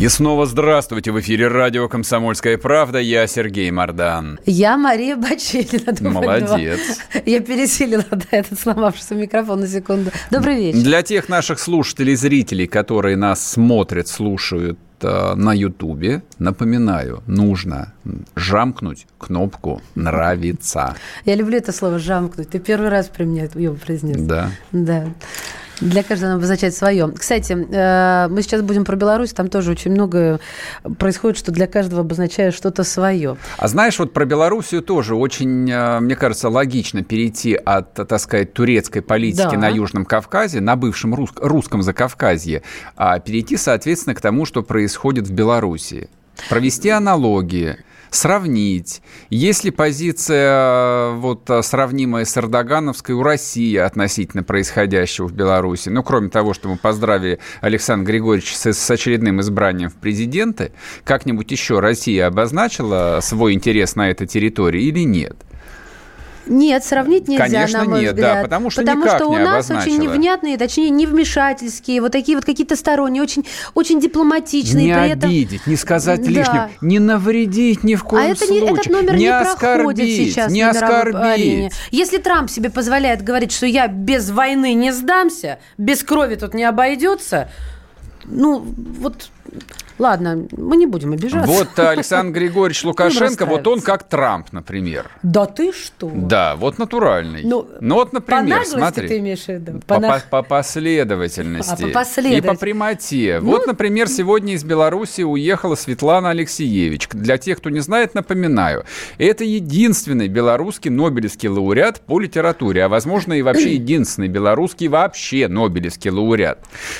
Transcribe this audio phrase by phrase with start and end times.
[0.00, 1.10] И снова здравствуйте.
[1.10, 3.00] В эфире радио «Комсомольская правда».
[3.00, 4.38] Я Сергей Мордан.
[4.46, 5.92] Я Мария Бачелина.
[6.12, 7.00] Молодец.
[7.26, 10.12] Я пересилила да, этот сломавшийся микрофон на секунду.
[10.30, 10.78] Добрый вечер.
[10.78, 17.92] Для тех наших слушателей зрителей, которые нас смотрят, слушают э, на Ютубе, напоминаю, нужно
[18.36, 20.94] жамкнуть кнопку «Нравится».
[21.24, 22.50] Я люблю это слово «жамкнуть».
[22.50, 24.16] Ты первый раз при мне его произнес.
[24.16, 24.52] Да.
[24.70, 25.08] Да.
[25.80, 27.10] Для каждого оно обозначает свое.
[27.16, 30.40] Кстати, э, мы сейчас будем про Беларусь, там тоже очень много
[30.98, 33.36] происходит, что для каждого обозначает что-то свое.
[33.58, 38.52] А знаешь, вот про Белоруссию тоже очень, э, мне кажется, логично перейти от, так сказать,
[38.52, 39.58] турецкой политики Да.
[39.58, 42.62] на Южном Кавказе, на бывшем рус- русском Закавказье,
[42.96, 46.08] а перейти, соответственно, к тому, что происходит в Белоруссии.
[46.48, 47.76] Провести аналогии,
[48.10, 49.02] сравнить.
[49.30, 56.02] Если позиция э, вот э, сравнимая с Эрдогановской у России относительно происходящего в Беларуси, ну,
[56.02, 60.72] кроме того, что мы поздравили Александра Григорьевича с, с очередным избранием в президенты,
[61.04, 65.36] как-нибудь еще Россия обозначила свой интерес на этой территории или нет?
[66.48, 68.36] Нет, сравнить нельзя, Конечно, на мой нет, взгляд.
[68.36, 69.94] да, потому что Потому что у не нас обозначила.
[69.94, 74.86] очень невнятные, точнее, невмешательские, вот такие вот какие-то сторонние, очень, очень дипломатичные.
[74.86, 75.30] не при этом...
[75.30, 76.28] обидеть, не сказать Да.
[76.30, 80.32] лишнего, не навредить ни в А коем это не, случае, этот номер не, проходит оскорбить,
[80.34, 81.14] сейчас не на оскорбить.
[81.20, 81.70] арене.
[81.90, 86.64] Если Трамп себе позволяет говорить, что я без войны не сдамся, без крови тут не
[86.64, 87.50] обойдется,
[88.24, 88.58] ну,
[89.00, 89.28] вот,
[89.98, 91.50] ладно, мы не будем обижаться.
[91.50, 95.10] Вот Александр Григорьевич Лукашенко, вот он как Трамп, например.
[95.22, 96.10] Да ты что?
[96.14, 97.42] Да, вот натуральный.
[97.44, 99.08] Ну, вот, По например, наглости смотри.
[99.08, 99.80] ты имеешь в виду?
[99.86, 101.72] По, По на- по- по последовательности.
[101.72, 102.48] А, по И последовательности.
[102.48, 103.38] по прямоте.
[103.42, 107.08] Ну, вот, например, сегодня из Беларуси уехала Светлана Алексеевич.
[107.12, 108.84] Для тех, кто не знает, напоминаю.
[109.18, 116.10] Это единственный белорусский Нобелевский лауреат по литературе, а, возможно, и вообще единственный белорусский вообще Нобелевский
[116.10, 116.58] лауреат.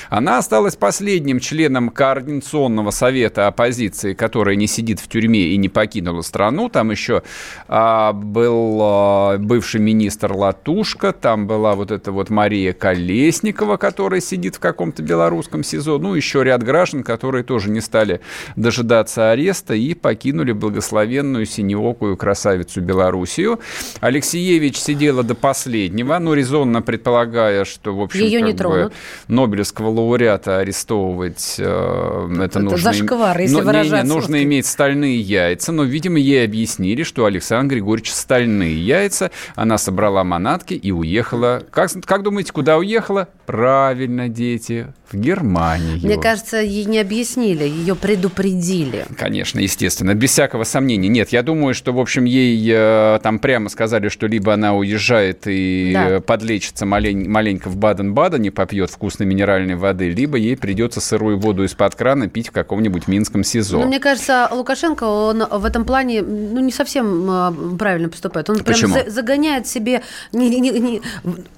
[0.09, 6.21] Она осталась последним членом Координационного совета оппозиции, которая не сидит в тюрьме и не покинула
[6.21, 6.69] страну.
[6.69, 7.23] Там еще
[7.67, 14.55] а, был а, бывший министр Латушка, там была вот эта вот Мария Колесникова, которая сидит
[14.55, 18.21] в каком-то белорусском СИЗО, ну, еще ряд граждан, которые тоже не стали
[18.55, 23.59] дожидаться ареста и покинули благословенную синеокую красавицу Белоруссию.
[23.99, 28.91] Алексеевич сидела до последнего, ну, резонно предполагая, что, в общем, Её не бы.
[29.27, 32.77] Нобелевского лауреата арестовывать э, это, Это нужно...
[32.83, 34.07] зашквар, если Ну, не- не, выражаться.
[34.13, 39.31] нужно иметь стальные яйца, но, видимо, ей объяснили, что Александр Григорьевич стальные яйца.
[39.55, 41.63] Она собрала манатки и уехала.
[41.71, 43.27] Как, как думаете, куда уехала?
[43.45, 45.97] Правильно, дети, в Германию.
[46.03, 49.05] Мне кажется, ей не объяснили, ее предупредили.
[49.17, 51.07] Конечно, естественно, без всякого сомнения.
[51.09, 55.43] Нет, я думаю, что, в общем, ей э, там прямо сказали, что либо она уезжает
[55.47, 56.19] и Да.
[56.21, 61.95] подлечится малень- маленько в Баден-Бадене, попьет вкусной минеральной воды, либо ей придется сырую воду из-под
[61.95, 63.79] крана пить в каком-нибудь минском СИЗО.
[63.79, 68.47] Но мне кажется, Лукашенко, он в этом плане ну, не совсем а, правильно поступает.
[68.49, 68.93] Он прям Почему?
[68.93, 71.01] за- загоняет себе не- не- не-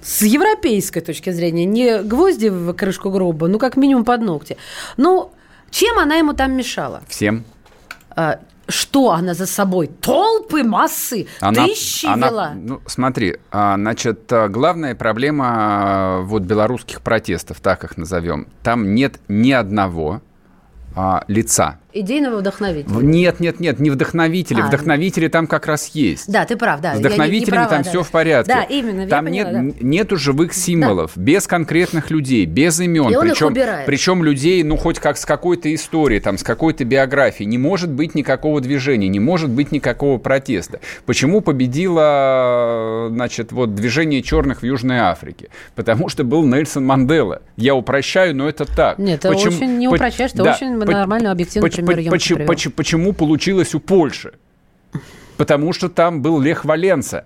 [0.02, 4.56] с европейской точки зрения не гвозди в крышку гроба, ну, как минимум под ногти.
[4.98, 5.32] Ну,
[5.70, 7.02] чем она ему там мешала?
[7.10, 7.44] Всем.
[8.16, 9.88] А, Что она за собой?
[10.02, 11.28] Толпы, массы,
[11.66, 12.52] тысячи она- вела.
[12.56, 19.20] ну, смотри, а, значит, а, главная проблема вот белорусских протестов, так их назовем, там нет
[19.28, 20.22] ни одного
[20.96, 21.80] а, лица.
[21.94, 22.96] Идейного вдохновителя.
[23.02, 24.62] Нет, нет, нет, не вдохновители.
[24.62, 24.68] А.
[24.68, 26.32] Вдохновители там как раз есть.
[26.32, 26.96] Да, ты прав, да.
[26.96, 27.90] С вдохновителями права, там да.
[27.90, 28.54] все в порядке.
[28.54, 29.86] Да, именно, Там поняла, нет, да.
[29.86, 33.10] нету живых символов, без конкретных людей, без имен.
[33.10, 33.86] И он их причем, убирает.
[33.86, 37.48] причем людей, ну, хоть как с какой-то историей, там, с какой-то биографией.
[37.50, 40.80] Не может быть никакого движения, не может быть никакого протеста.
[41.06, 45.50] Почему победило, значит, вот движение черных в Южной Африке?
[45.76, 47.42] Потому что был Нельсон Мандела.
[47.58, 48.98] Я упрощаю, но это так.
[48.98, 52.12] Нет, это очень не по- упрощаешь, это очень по- нормально, объективный поч- пример поч- Емко
[52.16, 52.48] поч- привел.
[52.48, 54.34] поч- почему получилось у Польши?
[55.38, 57.26] Потому что там был Лех Валенца.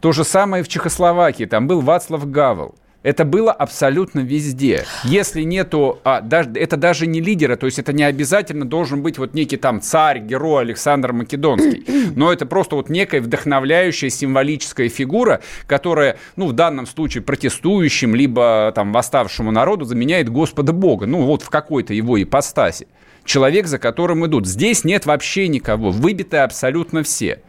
[0.00, 1.44] То же самое в Чехословакии.
[1.44, 2.74] Там был Вацлав Гавел.
[3.02, 4.84] Это было абсолютно везде.
[5.04, 9.16] Если нету, а, даже, это даже не лидера, то есть это не обязательно должен быть
[9.18, 11.84] вот некий там царь, герой Александр Македонский,
[12.16, 18.72] но это просто вот некая вдохновляющая символическая фигура, которая, ну, в данном случае протестующим, либо
[18.74, 22.88] там восставшему народу заменяет Господа Бога, ну, вот в какой-то его ипостаси.
[23.26, 24.46] Человек, за которым идут.
[24.46, 27.42] Здесь нет вообще никого, выбиты абсолютно все.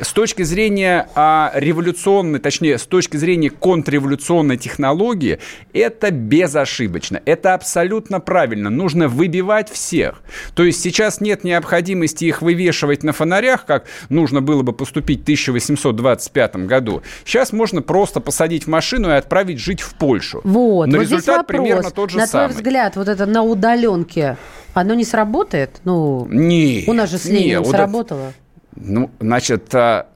[0.00, 5.40] С точки зрения а, революционной, точнее, с точки зрения контрреволюционной технологии,
[5.72, 8.70] это безошибочно, это абсолютно правильно.
[8.70, 10.22] Нужно выбивать всех.
[10.54, 15.22] То есть сейчас нет необходимости их вывешивать на фонарях, как нужно было бы поступить в
[15.22, 17.02] 1825 году.
[17.24, 20.40] Сейчас можно просто посадить в машину и отправить жить в Польшу.
[20.44, 22.48] Вот, Но вот результат примерно тот же на самый.
[22.50, 24.36] твой взгляд, вот это на удаленке,
[24.74, 25.80] оно не сработает?
[25.84, 28.32] Ну, Не, у нас же с не, Лениным вот это- сработало.
[28.80, 30.08] Ну, значит, а,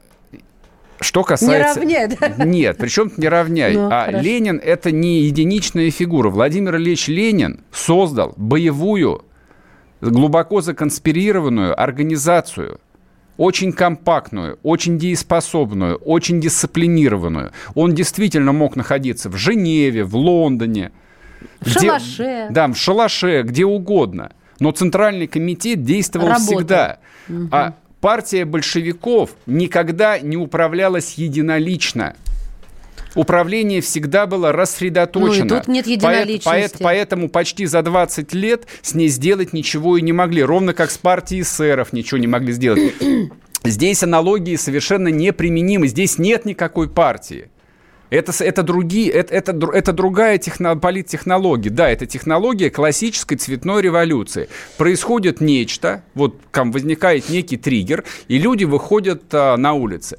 [1.00, 1.80] что касается...
[1.80, 2.44] Не равняй, да?
[2.44, 3.74] Нет, причем не равняй.
[3.74, 4.24] Ну, а хорошо.
[4.24, 6.30] Ленин– это не единичная фигура.
[6.30, 9.24] Владимир Ильич Ленин создал боевую,
[10.00, 12.80] глубоко законспирированную организацию,
[13.36, 17.52] очень компактную, очень дееспособную, очень дисциплинированную.
[17.74, 20.92] Он действительно мог находиться в Женеве, в Лондоне.
[21.60, 22.48] В шалаше.
[22.50, 24.32] Да, в шалаше, где угодно.
[24.60, 26.58] Но Центральный комитет действовал Работал.
[26.58, 26.98] всегда.
[27.50, 27.74] А
[28.06, 32.14] партия большевиков никогда не управлялась единолично.
[33.14, 35.44] Управление всегда было рассредоточено.
[35.44, 36.44] Ну, и тут нет Поэт- единоличности.
[36.48, 40.42] поэт- поэтому почти за 20 лет с ней сделать ничего и не могли.
[40.42, 42.92] Ровно как с партией эсеров ничего не могли сделать.
[43.64, 45.86] Здесь аналогии совершенно неприменимы.
[45.88, 47.48] Здесь нет никакой партии.
[48.12, 51.72] Это, это, другие, это, это, это другая техно, политтехнология.
[51.72, 54.50] Да, это технология классической цветной революции.
[54.76, 60.18] Происходит нечто, вот там возникает некий триггер, и люди выходят а, на улицы.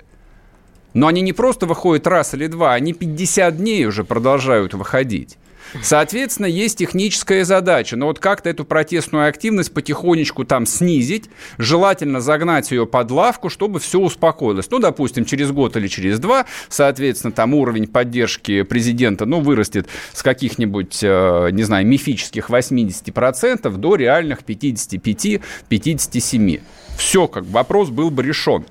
[0.95, 5.37] Но они не просто выходят раз или два, они 50 дней уже продолжают выходить.
[5.81, 7.95] Соответственно, есть техническая задача.
[7.95, 13.79] Но вот как-то эту протестную активность потихонечку там снизить, желательно загнать ее под лавку, чтобы
[13.79, 14.69] все успокоилось.
[14.69, 20.21] Ну, допустим, через год или через два, соответственно, там уровень поддержки президента, ну, вырастет с
[20.21, 26.61] каких-нибудь, э, не знаю, мифических 80% до реальных 55-57.
[26.97, 28.65] Все, как вопрос был бы решен.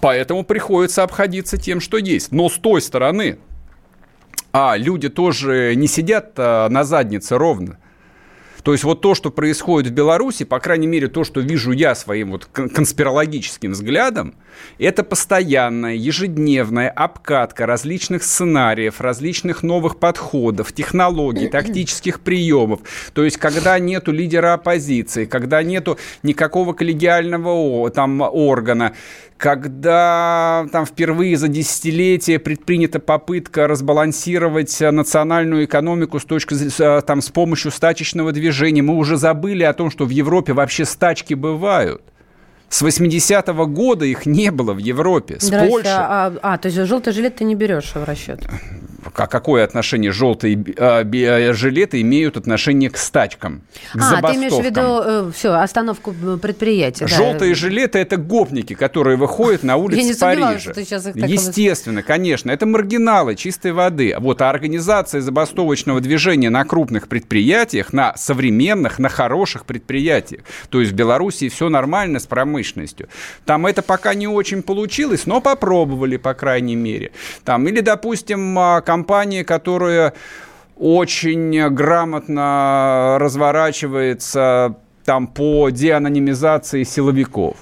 [0.00, 2.32] Поэтому приходится обходиться тем, что есть.
[2.32, 3.38] Но с той стороны,
[4.58, 7.76] а люди тоже не сидят а, на заднице ровно.
[8.62, 11.94] То есть вот то, что происходит в Беларуси, по крайней мере, то, что вижу я
[11.94, 14.34] своим вот кон- конспирологическим взглядом,
[14.78, 22.80] это постоянная, ежедневная обкатка различных сценариев, различных новых подходов, технологий, тактических приемов.
[23.12, 28.94] То есть когда нету лидера оппозиции, когда нету никакого коллегиального там, органа,
[29.36, 37.28] когда там впервые за десятилетия предпринята попытка разбалансировать национальную экономику с точки э, там с
[37.28, 42.02] помощью стачечного движения, мы уже забыли о том, что в Европе вообще стачки бывают.
[42.68, 45.38] С 80-го года их не было в Европе.
[45.38, 45.88] С Здрасте, Польши.
[45.88, 48.40] А, а, то есть желтый жилет ты не берешь в расчет?
[49.14, 53.62] А какое отношение желтые э, би- э, жилеты имеют отношение к стачкам,
[53.92, 55.24] к а, ты имеешь в забастовкам?
[55.24, 57.06] виду все, остановку э, предприятия.
[57.06, 57.16] да.
[57.16, 60.72] Желтые жилеты– это гопники, которые выходят на улицы не Парижа.
[60.74, 62.50] сейчас их так Естественно, конечно.
[62.50, 64.14] Это маргиналы чистой воды.
[64.18, 70.42] Вот, а организация забастовочного движения на крупных предприятиях, на современных, на хороших предприятиях.
[70.70, 73.08] То есть в Беларуси все нормально с промышленностью.
[73.44, 77.12] Там это пока не очень получилось, но попробовали, по крайней мере.
[77.44, 80.14] Там, или, допустим, а, компания, которая
[80.78, 87.56] очень грамотно разворачивается там по деанонимизации силовиков.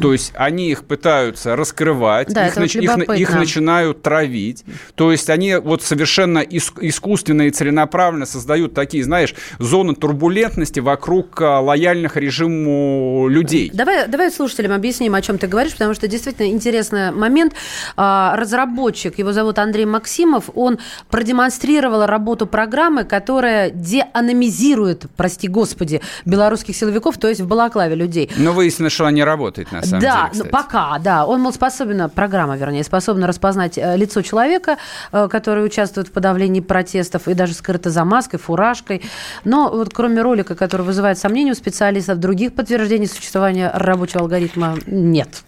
[0.00, 4.64] То есть они их пытаются раскрывать, Да, их, это вот нач- их их начинают травить.
[4.94, 11.40] То есть они вот совершенно ис- искусственно и целенаправленно создают такие, знаешь, зоны турбулентности вокруг
[11.42, 13.70] а, лояльных режиму людей.
[13.74, 17.52] Давай, давай слушателям объясним, о чем ты говоришь, потому что действительно интересный момент.
[17.96, 20.78] А, Разработчик, его зовут Андрей Максимов, он
[21.10, 28.30] продемонстрировал работу программы, которая деаномизирует, прости господи, белорусских силовиков, то есть в балаклаве людей.
[28.36, 30.22] Но выяснилось, что она не работает на самом да, деле.
[30.22, 30.48] ну, кстати.
[30.50, 31.26] пока, да.
[31.26, 34.78] Он, мол, способен, программа, вернее, способна распознать э, лицо человека,
[35.12, 39.02] э, который участвует в подавлении протестов, и даже скрыто за маской, фуражкой.
[39.44, 45.44] Но вот кроме ролика, который вызывает сомнения у специалистов, других подтверждений существования рабочего алгоритма нет.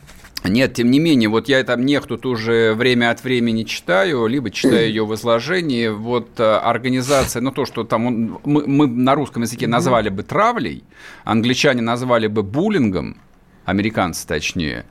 [0.49, 4.87] Нет, тем не менее, вот я там нехту тоже время от времени читаю, либо читаю
[4.87, 5.89] ее в изложении.
[5.89, 10.23] Вот э, организация, ну то, что там он- мы, мы на русском языке назвали бы
[10.23, 10.85] травлей,
[11.25, 13.17] англичане назвали бы буллингом,
[13.67, 14.87] американцы точнее.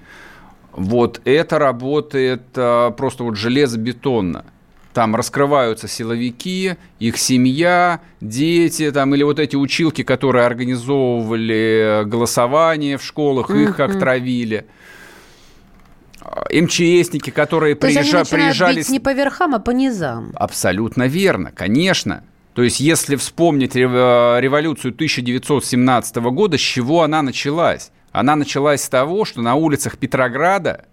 [0.71, 4.45] Вот это работает э, просто вот железобетонно.
[4.93, 13.03] Там раскрываются силовики, их семья, дети, там, или вот эти училки, которые организовывали голосование в
[13.03, 14.65] школах, их как травили.
[16.21, 18.77] А, МЧСники, которые То есть они приезжа- начинают приезжали...
[18.77, 20.31] бить не по верхам, а по низам.
[20.35, 22.23] Абсолютно верно, конечно.
[22.53, 27.91] То есть, если вспомнить революцию 1917 года, с чего она началась?
[28.15, 30.85] Она началась с того, что на улицах Петрограда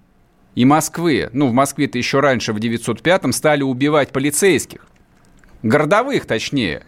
[0.57, 4.87] и Москвы, ну, в Москве-то еще раньше, в 905-м, стали убивать полицейских.
[5.62, 6.83] Городовых, точнее.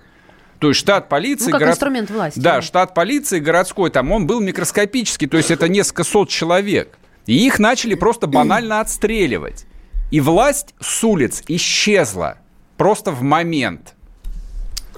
[0.59, 1.47] То есть штат полиции...
[1.47, 1.73] Ну, как город...
[1.75, 2.41] инструмент власти.
[2.41, 6.99] Да, штат полиции городской, там он был микроскопический, то есть это несколько сот человек.
[7.27, 9.67] И их начали просто банально отстреливать.
[10.11, 12.39] И власть с улиц исчезла
[12.77, 13.95] просто в момент.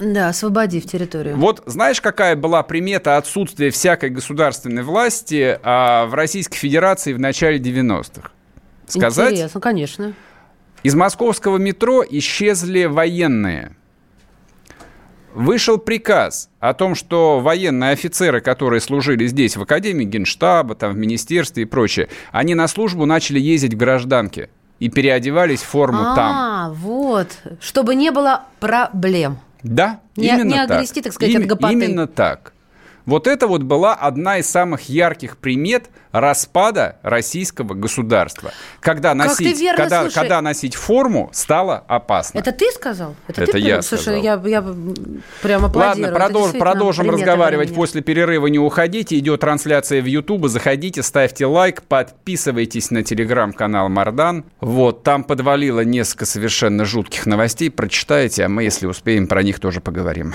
[0.00, 1.36] Да, освободив территорию.
[1.36, 7.58] Вот знаешь, какая была примета отсутствия всякой государственной власти а, в Российской Федерации в начале
[7.58, 8.30] 90-х?
[8.86, 9.32] Сказать?
[9.32, 10.14] Интересно, конечно.
[10.82, 13.72] Из московского метро исчезли военные.
[15.34, 20.96] Вышел приказ о том, что военные офицеры, которые служили здесь, в Академии Генштаба, там, в
[20.96, 24.48] Министерстве и прочее, они на службу начали ездить в гражданке
[24.78, 26.32] и переодевались в форму а, там.
[26.34, 27.28] А, вот.
[27.60, 29.38] Чтобы не было проблем.
[29.66, 30.70] Да, не, именно не так.
[30.70, 31.72] огрести, так сказать, Им, от гопоты.
[31.74, 32.52] Именно так.
[33.06, 38.52] Вот это вот была одна из самых ярких примет распада российского государства.
[38.80, 42.38] Когда носить, верно, когда, слушай, когда носить форму стало опасно.
[42.38, 43.14] Это ты сказал?
[43.28, 44.22] Это, это ты я Слушай, сказал.
[44.22, 44.64] я, я
[45.42, 46.12] прямо аплодирую.
[46.12, 48.48] Ладно, продолж, продолжим разговаривать после перерыва.
[48.48, 49.18] Не уходите.
[49.18, 50.48] Идет трансляция в YouTube.
[50.48, 54.44] Заходите, ставьте лайк, подписывайтесь на телеграм-канал Мардан.
[54.60, 57.70] Вот, там подвалило несколько совершенно жутких новостей.
[57.70, 60.34] Прочитайте, а мы, если успеем, про них тоже поговорим.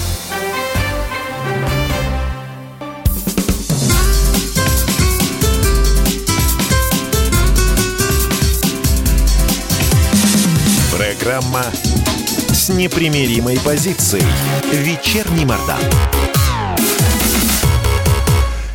[11.21, 14.25] Программа с непримиримой позицией.
[14.71, 15.77] Вечерний Мордан.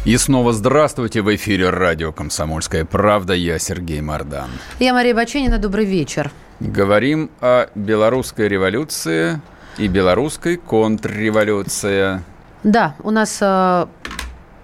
[0.04, 3.32] И снова здравствуйте в эфире радио «Комсомольская правда».
[3.32, 4.48] Я Сергей Мордан.
[4.78, 5.58] Я Мария Баченина.
[5.58, 6.30] Добрый вечер.
[6.60, 9.40] Говорим о белорусской революции
[9.76, 12.22] и белорусской контрреволюции.
[12.62, 13.38] Да, у нас...
[13.40, 13.86] Э...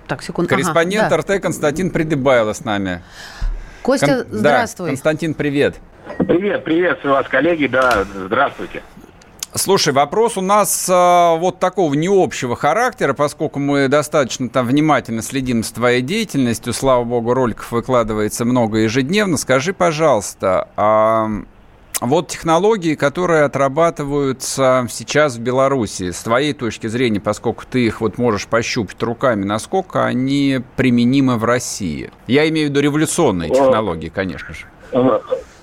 [0.07, 0.49] Так, секунду.
[0.49, 1.35] Корреспондент ага, да.
[1.35, 3.03] РТ Константин Придыбайло с нами.
[3.83, 4.39] Костя, Кон...
[4.39, 4.87] здравствуй.
[4.87, 5.75] Да, Константин, привет.
[5.75, 5.92] Привет,
[6.27, 8.83] приветствую вас, коллеги, да, здравствуйте.
[9.55, 15.21] Слушай, вопрос у нас э, вот такого не общего характера, поскольку мы достаточно там внимательно
[15.21, 19.37] следим за твоей деятельностью, слава богу, роликов выкладывается много ежедневно.
[19.37, 21.29] Скажи, пожалуйста, а
[22.01, 28.17] вот технологии, которые отрабатываются сейчас в Беларуси, с твоей точки зрения, поскольку ты их вот
[28.17, 32.11] можешь пощупать руками, насколько они применимы в России?
[32.27, 34.67] Я имею в виду революционные технологии, конечно же.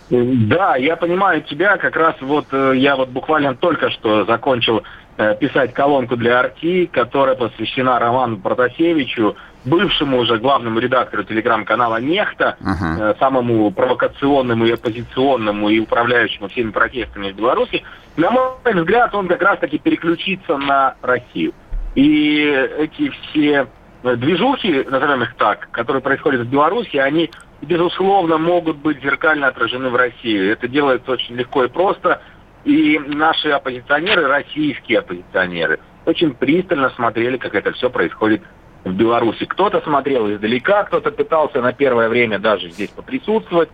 [0.09, 1.77] Да, я понимаю тебя.
[1.77, 4.83] Как раз вот э, я вот буквально только что закончил
[5.17, 9.35] э, писать колонку для Арти, которая посвящена Роману Протасевичу,
[9.65, 13.19] бывшему уже главному редактору телеграм-канала «Нехта», uh-huh.
[13.19, 17.83] самому провокационному и оппозиционному и управляющему всеми протестами в Беларуси.
[18.17, 21.53] На мой взгляд, он как раз-таки переключится на Россию.
[21.95, 22.39] И
[22.77, 23.67] эти все
[24.03, 27.29] движухи, назовем их так, которые происходят в Беларуси, они
[27.61, 30.51] безусловно, могут быть зеркально отражены в России.
[30.51, 32.21] Это делается очень легко и просто.
[32.65, 38.41] И наши оппозиционеры, российские оппозиционеры, очень пристально смотрели, как это все происходит
[38.83, 39.45] в Беларуси.
[39.45, 43.69] Кто-то смотрел издалека, кто-то пытался на первое время даже здесь поприсутствовать,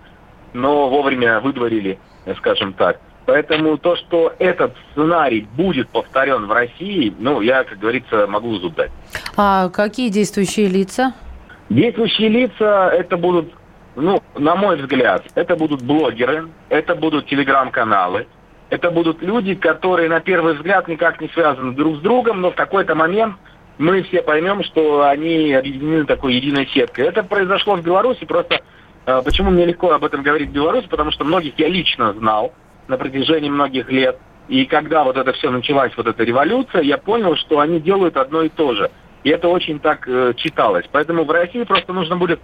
[0.53, 2.00] но вовремя выдворили,
[2.38, 3.00] скажем так.
[3.25, 8.75] Поэтому то, что этот сценарий будет повторен в России, ну, я, как говорится, могу зуб
[8.75, 8.91] дать.
[9.36, 11.13] А какие действующие лица?
[11.70, 13.51] Действующие лица это будут
[13.96, 18.27] ну, на мой взгляд, это будут блогеры, это будут телеграм-каналы,
[18.70, 22.55] это будут люди, которые на первый взгляд никак не связаны друг с другом, но в
[22.55, 23.36] какой-то момент
[23.77, 27.05] мы все поймем, что они объединены такой единой сеткой.
[27.05, 28.62] Это произошло в Беларуси, просто
[29.05, 32.53] э, почему мне легко об этом говорить в Беларуси, потому что многих я лично знал
[32.88, 34.18] на протяжении многих лет.
[34.48, 38.44] И когда вот это все началась, вот эта революция, я понял, что они делают одно
[38.44, 38.92] и то же.
[39.24, 40.86] И это очень так э, читалось.
[40.92, 42.39] Поэтому в России просто нужно будет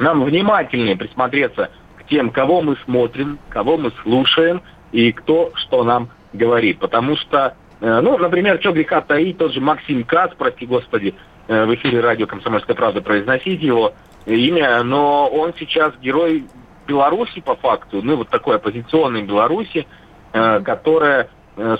[0.00, 6.08] нам внимательнее присмотреться к тем, кого мы смотрим, кого мы слушаем и кто что нам
[6.32, 6.80] говорит.
[6.80, 11.14] Потому что, э, ну, например, что греха таить, тот же Максим Кац, прости господи,
[11.46, 13.94] э, в эфире радио «Комсомольская правда» произносить его
[14.26, 16.44] имя, но он сейчас герой
[16.90, 19.86] Беларуси по факту, ну, вот такой оппозиционной Беларуси,
[20.32, 21.28] э, которая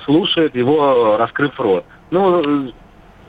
[0.05, 1.85] слушает его, раскрыв рот.
[2.11, 2.73] Ну,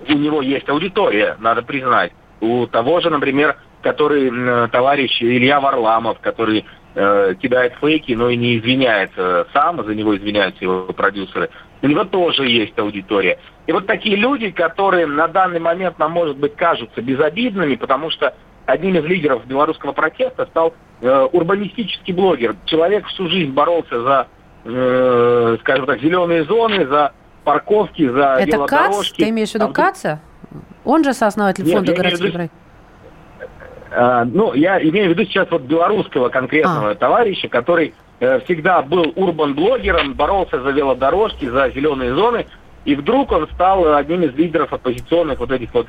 [0.08, 2.12] у него есть аудитория, надо признать.
[2.42, 8.38] У того же, например, который э, товарищ Илья Варламов, который э, кидает фейки, но и
[8.38, 11.50] не извиняется сам, за него извиняются его продюсеры.
[11.82, 13.40] У него тоже есть аудитория.
[13.68, 18.36] И вот такие люди, которые на данный момент нам, может быть, кажутся безобидными, потому что
[18.66, 22.56] одним из лидеров белорусского протеста стал э, урбанистический блогер.
[22.66, 24.28] Человек всю жизнь боролся за,
[24.66, 27.14] э, скажем так, зеленые зоны, за
[27.44, 29.12] парковки, за Это велодорожки.
[29.12, 29.18] КАЦ?
[29.18, 30.20] Ты имеешь в виду КАЦа?
[30.84, 32.50] Он же сооснователь Нет, фонда городских виду-.
[33.94, 36.96] А, ну, я имею в виду сейчас вот белорусского конкретного А.
[36.96, 42.46] товарища, который э, всегда был урбан-блогером, боролся за велодорожки, за зеленые зоны,
[42.86, 45.88] и вдруг он стал одним из лидеров оппозиционных вот этих вот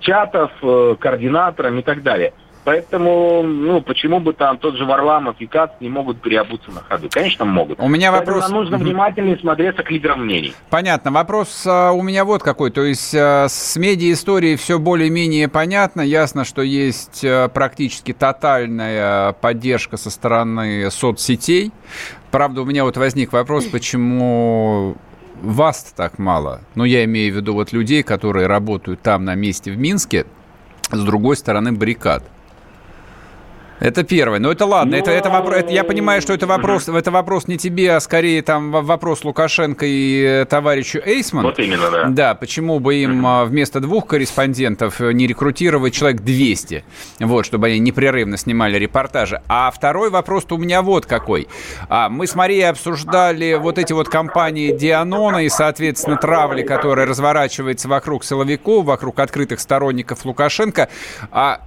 [0.00, 2.32] чатов, э, координатором и так далее.
[2.64, 7.10] Поэтому, ну, почему бы там тот же Варламов и Кац не могут переобуться на ходу?
[7.10, 7.78] Конечно, могут.
[7.78, 8.50] У меня Поэтому вопрос...
[8.50, 10.54] нам нужно внимательнее смотреться к лидерам мнений.
[10.70, 11.10] Понятно.
[11.10, 12.70] Вопрос а, у меня вот какой.
[12.70, 16.00] То есть а, с медиа-историей все более-менее понятно.
[16.00, 21.70] Ясно, что есть а, практически тотальная поддержка со стороны соцсетей.
[22.30, 24.96] Правда, у меня вот возник вопрос, почему
[25.42, 26.60] вас так мало?
[26.74, 30.26] Ну, я имею в виду вот людей, которые работают там на месте в Минске,
[30.90, 32.22] с другой стороны баррикад.
[33.80, 34.38] Это первое.
[34.38, 34.94] Но это ладно.
[34.94, 38.42] Это, это вопрос, это, я понимаю, что это вопрос, это вопрос не тебе, а скорее
[38.42, 41.44] там вопрос Лукашенко и э, товарищу Эйсман.
[41.44, 42.04] Вот именно, да.
[42.08, 46.84] Да, почему бы им а, вместо двух корреспондентов э, не рекрутировать человек 200,
[47.20, 49.42] вот, чтобы они непрерывно снимали репортажи.
[49.48, 51.48] А второй вопрос-то у меня вот какой.
[51.88, 57.88] А, мы с Марией обсуждали вот эти вот компании Дианона и, соответственно, травли, которая разворачивается
[57.88, 60.88] вокруг силовиков, вокруг открытых сторонников Лукашенко.
[61.30, 61.60] А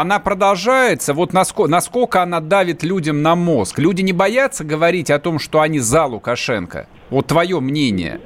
[0.00, 3.78] она продолжается, вот насколько, насколько она давит людям на мозг.
[3.78, 6.86] Люди не боятся говорить о том, что они за Лукашенко.
[7.10, 8.20] Вот твое мнение.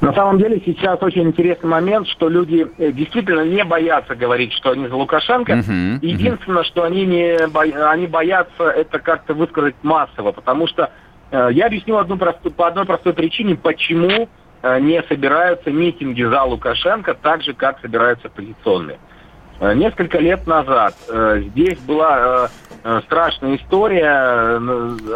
[0.00, 4.70] На самом деле сейчас очень интересный момент, что люди э, действительно не боятся говорить, что
[4.70, 5.56] они за Лукашенко.
[5.56, 10.90] Мгм, Единственное, что они не бо- они боятся это как-то высказать массово, потому что
[11.30, 14.28] э, я объясню одну простую, по одной простой причине, почему
[14.62, 18.96] э, не собираются митинги за Лукашенко так же, как собираются оппозиционные.
[18.98, 19.15] Э,
[19.60, 22.48] Несколько лет назад э, здесь была э,
[22.84, 24.58] э, страшная история, э,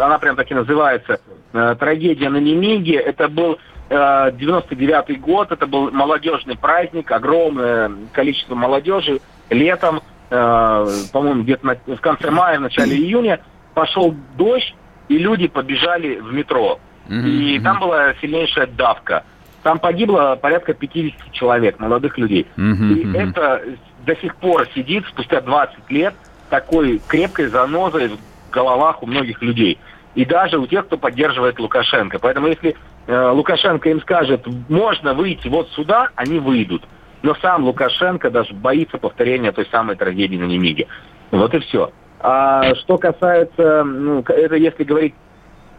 [0.02, 1.20] она прям так и называется,
[1.52, 2.94] э, трагедия на Немиге.
[2.96, 3.58] Это был
[3.90, 9.20] э, 99-й год, это был молодежный праздник, огромное количество молодежи.
[9.50, 10.00] Летом,
[10.30, 13.40] э, по-моему, где-то на- в конце мая, в начале июня
[13.74, 14.74] пошел дождь,
[15.08, 16.78] и люди побежали в метро.
[17.26, 19.24] И там была сильнейшая давка.
[19.62, 22.46] Там погибло порядка 50 человек, молодых людей.
[22.56, 23.62] Мгм, И это
[24.06, 26.14] до сих пор сидит, спустя 20 лет,
[26.48, 29.78] такой крепкой занозой в головах у многих людей.
[30.14, 32.18] И даже у тех, кто поддерживает Лукашенко.
[32.18, 32.74] Поэтому если
[33.06, 36.82] э, Лукашенко им скажет, можно выйти вот сюда, они выйдут.
[37.22, 40.88] Но сам Лукашенко даже боится повторения той самой трагедии на Немиге.
[41.30, 41.92] Вот и все.
[42.18, 45.14] А что касается, ну, это если говорить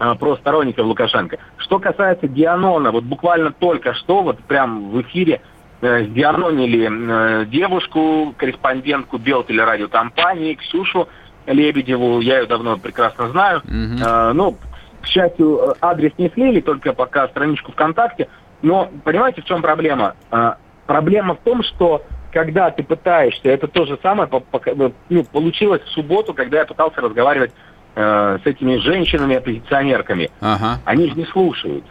[0.01, 1.37] а, про сторонников Лукашенко.
[1.57, 5.41] Что касается Дианона, вот буквально только что, вот прям в эфире
[5.81, 11.07] э, сдианонили э, девушку, корреспондентку Белтелерадиокомпании, Ксюшу
[11.45, 13.61] Лебедеву, я ее давно прекрасно знаю.
[13.65, 13.97] Мгм.
[14.03, 14.57] Э, ну,
[15.01, 18.27] к счастью, э, адрес не слили, только пока страничку ВКонтакте.
[18.63, 20.15] Но понимаете, в чем проблема?
[20.31, 20.53] Э,
[20.87, 24.73] проблема в том, что когда ты пытаешься, это то же самое по- пока-
[25.09, 27.51] ну, получилось в субботу, когда я пытался разговаривать
[27.95, 30.29] э, с этими женщинами-оппозиционерками.
[30.41, 30.79] Ага.
[30.85, 31.83] Они же не слушают.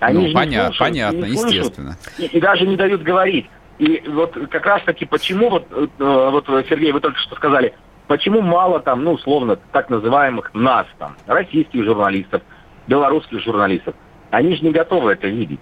[0.00, 1.96] Они Ну, же не поня- слушают, понятно, не слышат естественно.
[2.18, 3.48] И, и даже не дают говорить.
[3.78, 7.74] И вот как раз таки почему, вот, э, вот Сергей, вы только что сказали,
[8.06, 12.42] почему мало там, ну, условно, так называемых нас там, российских журналистов,
[12.86, 13.94] белорусских журналистов.
[14.30, 15.60] Они же не готовы это видеть.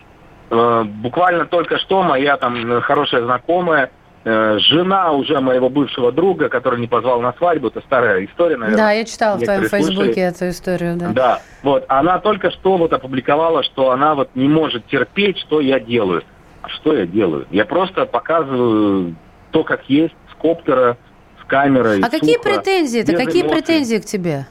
[0.51, 3.89] Э, Буквально только что моя там э, хорошая знакомая, э,
[4.25, 8.85] жена уже моего бывшего друга, который не позвал на свадьбу, это старая история, наверное.
[8.85, 11.09] Да, я читала в твоем фейсбуке эту историю, да.
[11.09, 15.81] Да, вот, она только что вот опубликовала, что она вот не может терпеть, что я
[15.81, 16.23] делаю.
[16.63, 17.47] А что я делаю?
[17.51, 19.17] Я просто показываю
[19.51, 20.97] то, как есть, с коптера,
[21.43, 22.01] с камерой.
[22.01, 23.13] А какие сухо, претензии-то?
[23.13, 23.57] без Какие эмоций.
[23.59, 24.47] претензии к тебе?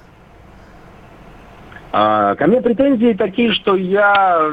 [1.93, 4.49] А, ко мне претензии такие, что я,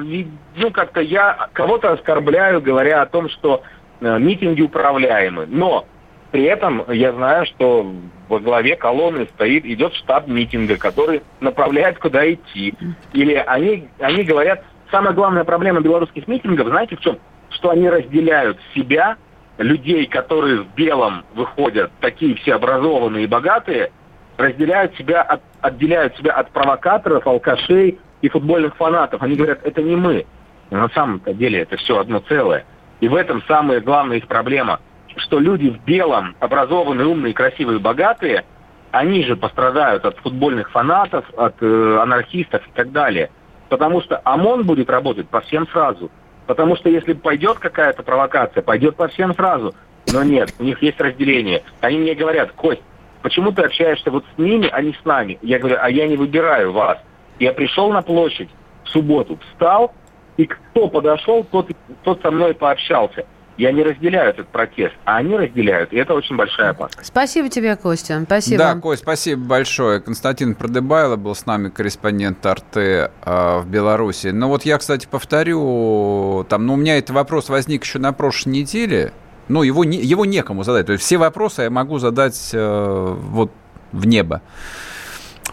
[0.56, 5.46] ну, как-то я кого-то оскорбляю, говоря о том, что э, митинги управляемы.
[5.46, 5.86] Но
[6.30, 7.90] при этом я знаю, что
[8.28, 12.74] во главе колонны стоит, идет штаб митинга, который направляет, куда идти.
[13.12, 17.18] Или они, они говорят, самая главная проблема белорусских митингов, знаете в чем?
[17.50, 19.16] Что они разделяют себя,
[19.56, 23.90] людей, которые в белом выходят, такие все образованные и богатые,
[24.36, 29.22] разделяют себя, от, отделяют себя от провокаторов, алкашей и футбольных фанатов.
[29.22, 30.26] Они говорят, это не мы.
[30.70, 32.64] На самом-то деле это все одно целое.
[33.00, 34.80] И в этом самая главная их проблема.
[35.16, 38.44] что люди в белом, образованные, умные, красивые, богатые,
[38.92, 43.30] они же пострадают от футбольных фанатов, от э, анархистов и так далее.
[43.68, 46.10] Потому что ОМОН будет работать по всем сразу.
[46.46, 49.74] Потому что если пойдет какая-то провокация, пойдет по всем сразу.
[50.12, 51.62] Но нет, у них есть разделение.
[51.80, 52.82] Они мне говорят, Кость,
[53.22, 55.38] почему ты общаешься вот с ними, а не с нами?
[55.42, 56.98] Я говорю, а я не выбираю вас.
[57.38, 58.48] Я пришел на площадь
[58.84, 59.92] в субботу, встал,
[60.38, 61.68] и кто подошел, тот,
[62.04, 63.26] тот со мной пообщался.
[63.58, 67.08] Я не разделяю этот протест, а они разделяют, и это очень большая опасность.
[67.08, 68.22] Спасибо тебе, Костя.
[68.24, 68.58] Спасибо.
[68.58, 70.00] Да, Кость, спасибо большое.
[70.00, 74.28] Константин Продыбайло был с нами, корреспондент РТ э, в Беларуси.
[74.28, 78.50] Но вот я, кстати, повторю, там, ну, у меня этот вопрос возник еще на прошлой
[78.50, 79.12] неделе.
[79.48, 80.86] Ну, его, не, его некому задать.
[80.86, 83.50] То есть все вопросы я могу задать э, вот
[83.90, 84.40] в небо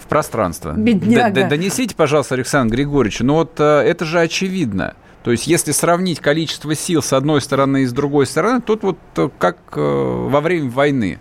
[0.06, 0.74] в пространство.
[0.76, 1.34] Бедняга.
[1.34, 4.96] Д- донесите, пожалуйста, Александр Григорьевич, ну вот э, это же очевидно.
[5.24, 9.00] То есть, если сравнить количество сил с одной стороны и с другой стороны, тут вот
[9.18, 11.20] э, как э, во время войны.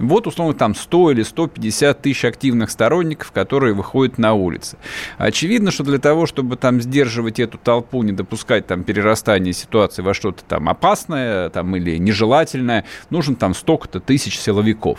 [0.00, 4.76] Вот, условно, там 100 или 150 тысяч активных сторонников, которые выходят на улицы.
[5.18, 10.14] Очевидно, что для того, чтобы там сдерживать эту толпу, не допускать там перерастания ситуации во
[10.14, 14.98] что-то там опасное там, или нежелательное, нужно там столько-то тысяч силовиков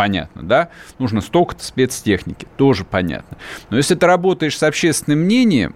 [0.00, 0.70] понятно, да?
[0.98, 3.36] Нужно столько-то спецтехники, тоже понятно.
[3.68, 5.74] Но если ты работаешь с общественным мнением,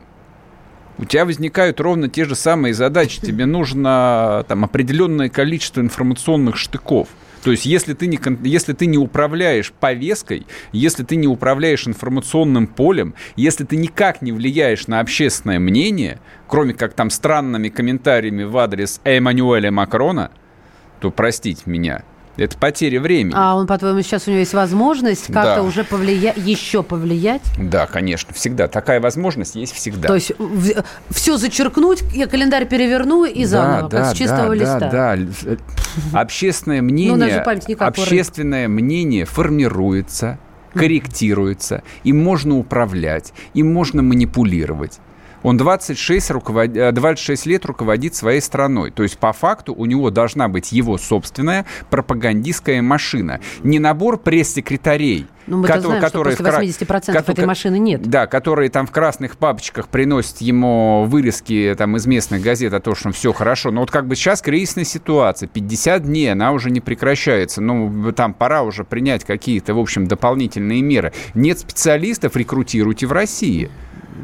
[0.96, 3.20] у тебя возникают ровно те же самые задачи.
[3.22, 7.08] Тебе нужно там определенное количество информационных штыков.
[7.42, 12.66] То есть, если ты, не, если ты не управляешь повесткой, если ты не управляешь информационным
[12.66, 18.56] полем, если ты никак не влияешь на общественное мнение, кроме как там странными комментариями в
[18.56, 20.30] адрес Эммануэля Макрона,
[21.00, 22.04] то простите меня–
[22.36, 23.34] это потеря времени.
[23.36, 25.62] А он, по-твоему, сейчас у него есть возможность как-то да.
[25.62, 27.42] уже повлиять, еще повлиять?
[27.58, 28.68] Да, конечно, всегда.
[28.68, 30.08] Такая возможность есть всегда.
[30.08, 30.32] То есть
[31.10, 34.78] все зачеркнуть, я календарь переверну и заново, да, как с чистого да, листа.
[34.90, 35.56] Да, да.
[36.12, 37.38] Общественное ну, мнение,
[37.78, 40.38] общественное мнение формируется,
[40.72, 44.98] корректируется, им можно управлять, им можно манипулировать.
[45.44, 46.72] Он 26, руковод...
[46.72, 48.90] 26 э, лет руководит своей страной.
[48.90, 53.40] То есть, по факту, у него должна быть его собственная пропагандистская машина.
[53.62, 57.28] Не набор пресс-секретарей, ну, мы которые, знаем, которые что после 80% в...
[57.28, 58.02] этой машины нет.
[58.02, 62.94] Да, которые там в красных папочках приносят ему вырезки там, из местных газет о том,
[62.94, 63.70] что все хорошо.
[63.70, 65.46] Но вот как бы сейчас кризисная ситуация.
[65.46, 67.60] 50 дней, она уже не прекращается.
[67.60, 71.12] Ну, там пора уже принять какие-то, в общем, дополнительные меры.
[71.34, 73.70] Нет специалистов, рекрутируйте в России.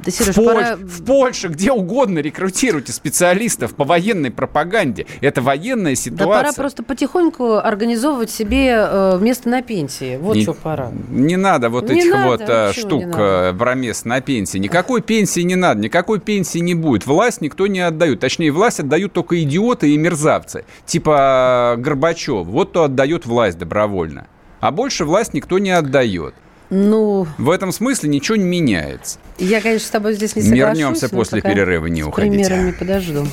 [0.04, 0.76] Да, Сереж, в, пора...
[0.76, 5.06] в Польше, где угодно рекрутируйте специалистов по военной пропаганде.
[5.20, 6.26] Это военная ситуация.
[6.26, 10.16] Да пора просто потихоньку организовывать себе э, место на пенсии.
[10.16, 10.90] Вот не, что пора.
[11.10, 14.58] Не надо вот не этих надо, вот э, штук э, про место на пенсии.
[14.58, 17.06] Никакой пенсии не надо, никакой пенсии не будет.
[17.06, 18.20] Власть никто не отдает.
[18.20, 20.64] Точнее, власть отдают только идиоты и мерзавцы.
[20.86, 22.46] Типа Горбачев.
[22.46, 24.28] Вот кто отдает власть добровольно.
[24.60, 26.34] А больше власть никто не отдает.
[26.70, 27.26] Ну...
[27.36, 29.18] В этом смысле ничего не меняется.
[29.38, 30.78] Я, конечно, с тобой здесь не соглашусь.
[30.78, 32.32] Вернемся после перерыва, не уходите.
[32.32, 33.26] примерами подожду.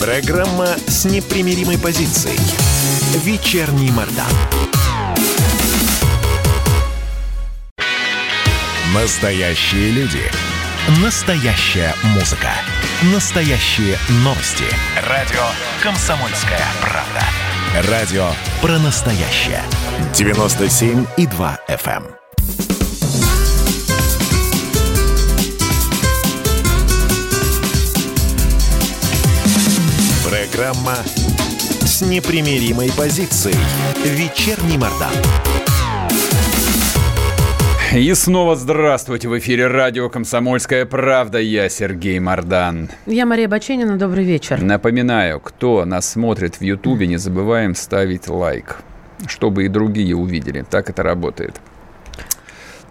[0.00, 2.38] Программа с непримиримой позицией.
[3.22, 4.26] Вечерний Мордан.
[8.94, 10.22] Настоящие люди.
[11.02, 12.50] Настоящая музыка.
[13.12, 14.64] Настоящие новости.
[15.08, 15.42] Радио
[15.82, 17.43] «Комсомольская правда».
[17.74, 18.28] Радио
[18.62, 19.60] про настоящее.
[20.12, 21.88] 97,2 FM.
[21.88, 22.06] Эм.
[30.22, 30.94] Программа
[31.84, 33.56] с непримиримой позицией.
[34.04, 35.10] Вечерний Мордан.
[37.94, 39.28] И снова здравствуйте.
[39.28, 41.38] В эфире радио «Комсомольская правда».
[41.38, 42.88] Я Сергей Мордан.
[43.06, 43.96] Я Мария Баченина.
[43.96, 44.60] Добрый вечер.
[44.60, 48.78] Напоминаю, кто нас смотрит в Ютубе, не забываем ставить лайк,
[49.28, 50.64] чтобы и другие увидели.
[50.68, 51.60] Так это работает.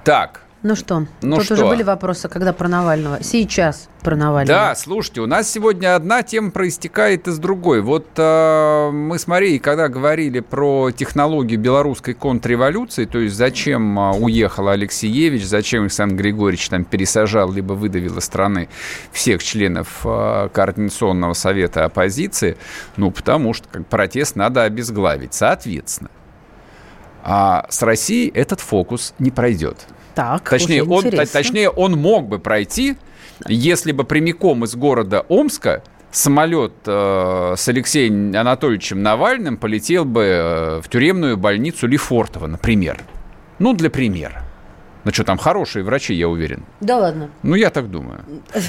[0.05, 1.54] Так, ну что, ну тут что?
[1.56, 3.21] уже были вопросы, когда про Навального.
[3.21, 4.60] Сейчас про Навального.
[4.60, 7.82] Да, слушайте, у нас сегодня одна тема проистекает из другой.
[7.82, 14.12] Вот э, мы с Марией, когда говорили про технологию белорусской контрреволюции, то есть зачем э,
[14.17, 18.69] уехал Алексеевич, зачем Александр Григорьевич там пересажал, либо выдавил из страны
[19.12, 22.58] всех членов э, Координационного совета оппозиции,
[22.95, 25.34] ну, потому что как, протест надо обезглавить.
[25.34, 26.10] Соответственно,
[27.21, 29.88] а с Россией этот фокус не пройдет.
[30.15, 32.97] Так, точнее, он, точнее, он мог бы пройти,
[33.47, 40.82] если бы прямиком из города Омска самолет э, с Алексеем Анатольевичем Навальным полетел бы э,
[40.82, 42.99] в тюремную больницу Лефортово, например.
[43.60, 44.42] Ну, для примера.
[45.03, 46.63] Ну что, там хорошие врачи, я уверен.
[46.79, 47.29] Да ладно.
[47.43, 48.21] Ну, я так думаю.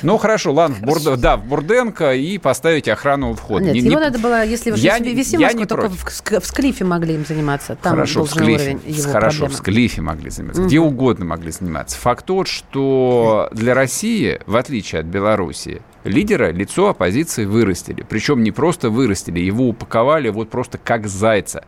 [0.02, 1.20] Ну, хорошо, ладно, в Бурд...
[1.20, 3.66] да, в Бурденко и поставить охрану у входа.
[3.66, 6.02] Нет, Не- его не- надо было, если уж Я я, не- я только против.
[6.02, 7.76] в, в Склифе могли им заниматься.
[7.80, 9.54] Там Хорошо, в Склифе, его хорошо, проблемы.
[9.54, 11.96] в Склифе могли заниматься, где угодно могли заниматься.
[11.98, 18.04] Факт тот, что для России, в отличие от Белоруссии, лидера лицо оппозиции вырастили.
[18.08, 21.64] Причем не просто вырастили, его упаковали вот просто как зайца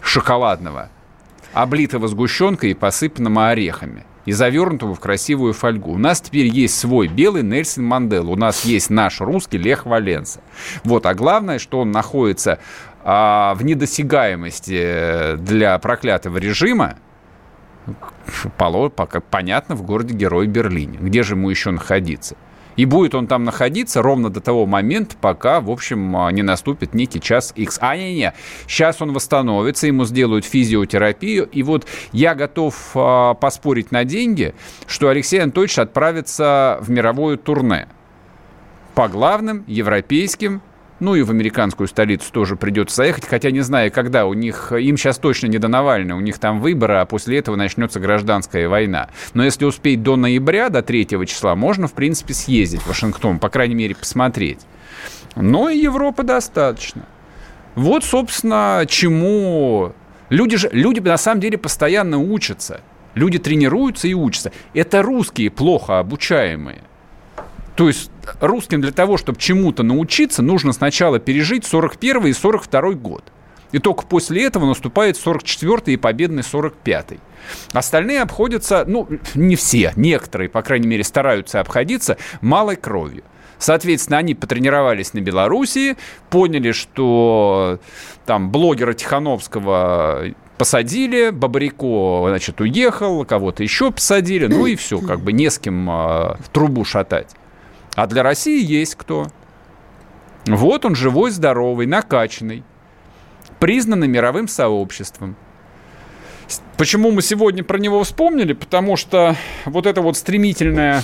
[0.00, 0.90] шоколадного,
[1.54, 5.92] облитого сгущенкой и посыпанного орехами и завернутого в красивую фольгу.
[5.92, 10.40] У нас теперь есть свой белый Нельсон Мандела, у нас есть наш русский Лех Валенса.
[10.82, 12.58] Вот, а главное, что он находится
[13.02, 16.96] а, в недосягаемости для проклятого режима,
[18.58, 20.98] пока понятно, в городе-герой Берлине.
[21.00, 22.36] Где же ему еще находиться?
[22.76, 26.94] И будет он там находиться ровно до того момента, пока, в общем, а, не наступит
[26.94, 27.78] некий час X.
[27.80, 28.34] А, не-не,
[28.66, 31.48] сейчас он восстановится, ему сделают физиотерапию.
[31.50, 34.54] И вот я готов а, поспорить на деньги,
[34.86, 37.88] что Алексей Анатольевич отправится в мировое турне
[38.94, 40.62] по главным европейским,
[41.00, 44.96] ну и в американскую столицу тоже придется заехать, хотя не знаю, когда у них, им
[44.96, 49.08] сейчас точно не до Навального, у них там выборы, а после этого начнется гражданская война.
[49.34, 53.48] Но если успеть до ноября, до 3 числа, можно, в принципе, съездить в Вашингтон, по
[53.48, 54.60] крайней мере, посмотреть.
[55.36, 57.02] Но и Европы достаточно.
[57.74, 59.92] Вот, собственно, чему...
[60.30, 62.80] Люди же, люди на самом деле постоянно учатся.
[63.14, 64.52] Люди тренируются и учатся.
[64.72, 66.82] Это русские плохо обучаемые.
[67.76, 68.10] То есть
[68.40, 73.24] русским для того, чтобы чему-то научиться, нужно сначала пережить 41 и 42 год.
[73.72, 77.18] И только после этого наступает 44 и победный 45-й.
[77.72, 83.24] Остальные обходятся, ну, не все, некоторые, по крайней мере, стараются обходиться малой кровью.
[83.58, 85.96] Соответственно, они потренировались на Белоруссии,
[86.30, 87.80] поняли, что
[88.26, 95.32] там блогера Тихановского посадили, Бабарико, значит, уехал, кого-то еще посадили, ну и все, как бы
[95.32, 97.34] не с кем а, трубу шатать.
[97.94, 99.28] А для России есть кто.
[100.46, 102.64] Вот он живой, здоровый, накачанный,
[103.60, 105.36] признанный мировым сообществом.
[106.76, 108.52] Почему мы сегодня про него вспомнили?
[108.52, 111.02] Потому что вот эта вот стремительная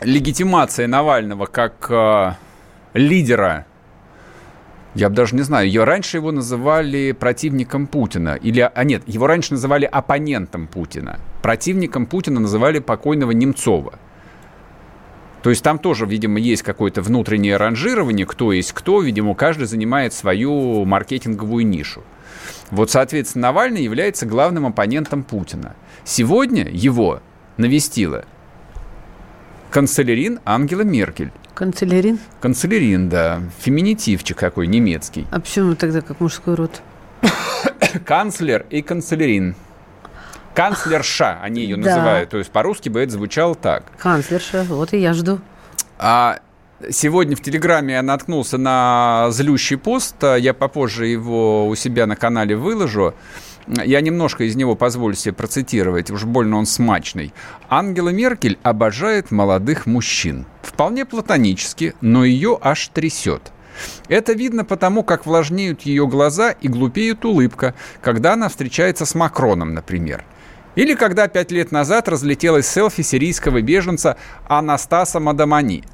[0.00, 2.32] легитимация Навального как э,
[2.94, 3.66] лидера,
[4.94, 9.26] я бы даже не знаю, ее раньше его называли противником Путина, или, а нет, его
[9.26, 11.20] раньше называли оппонентом Путина.
[11.42, 13.98] Противником Путина называли покойного Немцова.
[15.42, 20.12] То есть там тоже, видимо, есть какое-то внутреннее ранжирование, кто есть кто, видимо, каждый занимает
[20.12, 22.02] свою маркетинговую нишу.
[22.70, 25.74] Вот, соответственно, Навальный является главным оппонентом Путина.
[26.04, 27.20] Сегодня его
[27.56, 28.24] навестила
[29.70, 31.32] канцлерин Ангела Меркель.
[31.54, 32.18] Канцелярин?
[32.40, 35.26] Канцлерин, да, феминитивчик какой немецкий.
[35.30, 36.80] А почему тогда как мужской род?
[38.06, 39.54] Канцлер и канцлерин.
[40.54, 41.88] Канцлерша, они ее Да.
[41.90, 42.30] называют.
[42.30, 43.84] То есть по-русски бы это звучало так.
[43.98, 45.40] Канцлерша, вот и я жду.
[45.98, 46.40] А
[46.90, 50.16] сегодня в Телеграме я наткнулся на злющий пост.
[50.22, 53.14] Я попозже его у себя на канале выложу.
[53.66, 57.32] Я немножко из него позволю себе процитировать, уж больно он смачный.
[57.68, 60.46] Ангела Меркель обожает молодых мужчин.
[60.62, 63.52] Вполне платонически, но ее аж трясет.
[64.08, 69.72] Это видно потому, как влажнеют ее глаза и глупеет улыбка, когда она встречается с Макроном,
[69.74, 70.24] например.
[70.74, 75.84] Или когда пять лет назад разлетелось селфи сирийского беженца Анастаса Мадамани.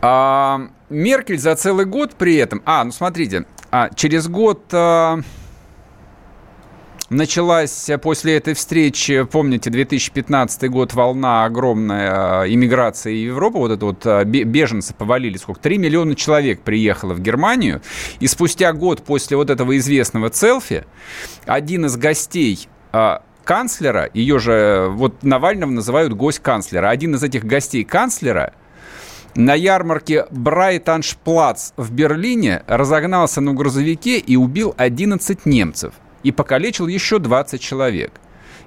[0.00, 2.62] А, Меркель за целый год при этом...
[2.66, 5.20] А, ну смотрите, а, через год а,
[7.12, 13.86] началась после этой встречи, помните, 2015 год, волна огромная а, иммиграции в Европу, вот это
[13.86, 17.82] вот бе- беженцы повалили, сколько, 3 миллиона человек приехало в Германию,
[18.20, 20.84] и спустя год после вот этого известного селфи
[21.46, 27.44] один из гостей а, канцлера, ее же, вот Навального называют гость канцлера, один из этих
[27.44, 28.54] гостей канцлера
[29.34, 37.18] на ярмарке Брайтаншплац в Берлине разогнался на грузовике и убил 11 немцев и покалечил еще
[37.18, 38.12] 20 человек.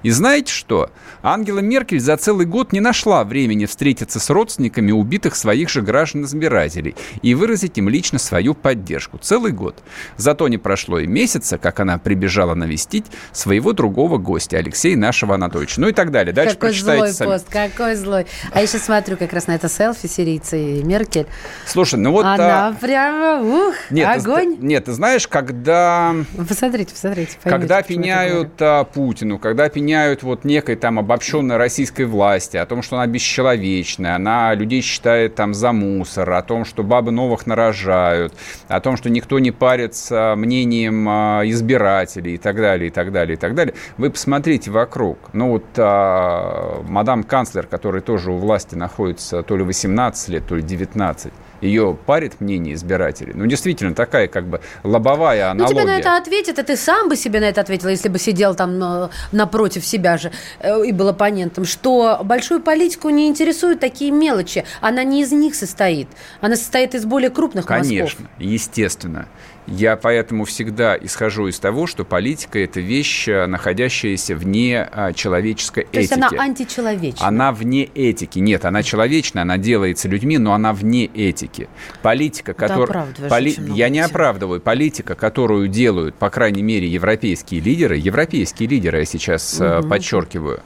[0.02, 0.90] И знаете что?
[1.22, 6.94] Ангела Меркель за целый год не нашла времени встретиться с родственниками убитых своих же граждан-избирателей
[7.22, 9.18] и выразить им лично свою поддержку.
[9.18, 9.82] Целый год.
[10.16, 15.80] Зато не прошло и месяца, как она прибежала навестить своего другого гостя, Алексея нашего Анатольевича.
[15.80, 16.32] Ну и так далее.
[16.32, 17.28] Дальше какой прочитайте злой сами.
[17.28, 18.26] пост, какой злой.
[18.52, 21.26] А я сейчас смотрю как раз на это селфи сирийцы и Меркель.
[21.66, 22.24] Слушай, ну вот...
[22.24, 24.56] Она а, прямо, ух, Нет, ты, огонь.
[24.60, 26.14] нет, ты знаешь, когда,
[26.48, 27.32] Посмотрите, посмотрите.
[27.42, 32.56] когда я так пеняют а, Путину, когда пеняют обвиняют вот некой там обобщенной российской власти,
[32.56, 37.12] о том, что она бесчеловечная, она людей считает там за мусор, о том, что бабы
[37.12, 38.34] новых нарожают,
[38.66, 43.36] о том, что никто не парится мнением а, избирателей и так далее, и так далее,
[43.36, 43.74] и так далее.
[43.96, 45.18] Вы посмотрите вокруг.
[45.32, 50.56] Ну вот а, мадам канцлер, который тоже у власти находится то ли 18 лет, то
[50.56, 53.32] ли 19, ее парит мнение избирателей.
[53.34, 55.74] Ну, действительно, такая как бы лобовая аналогия.
[55.74, 58.18] Ну, тебе на это ответят, а ты сам бы себе на это ответил, если бы
[58.18, 63.80] сидел там э, напротив себя же э, и был оппонентом, что большую политику не интересуют
[63.80, 64.64] такие мелочи.
[64.80, 66.08] Она не из них состоит.
[66.40, 68.26] Она состоит из более крупных Конечно, мазков.
[68.38, 69.28] естественно.
[69.66, 75.82] Я поэтому всегда исхожу из того, что политика– это вещь, э, находящаяся вне а, человеческой
[75.84, 75.98] То этики.
[75.98, 77.26] есть она античеловечна.
[77.26, 78.38] Она вне этики.
[78.38, 81.68] Нет, она человечная, она делается людьми, но она вне этики.
[82.02, 82.84] Политика, которая...
[82.84, 84.60] оправдываешь очень много Я не оправдываю.
[84.60, 90.60] Политика, которую делают, по крайней мере, европейские лидеры, европейские лидеры, я сейчас э, подчеркиваю,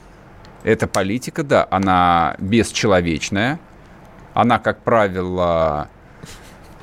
[0.63, 3.59] эта политика, да, она бесчеловечная,
[4.35, 5.89] она, как правило,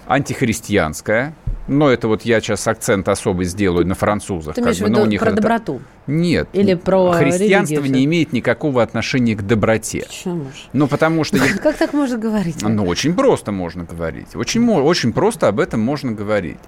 [0.09, 1.35] антихристианская,
[1.69, 4.55] но это вот я сейчас акцент особый сделаю на французах.
[4.55, 5.81] Ты имеешь в виду у них про это- доброту?
[6.07, 6.49] Нет.
[6.55, 10.05] Или про Христианство религию не имеет никакого отношения к доброте.
[10.09, 10.69] Почему же?
[10.73, 11.39] Ну, потому что...
[11.63, 12.63] Как так можно говорить?
[12.63, 14.35] Ну, очень просто можно говорить.
[14.35, 16.59] Очень, очень просто об этом можно говорить.